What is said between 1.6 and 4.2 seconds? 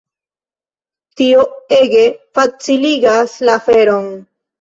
ege faciligas la aferon.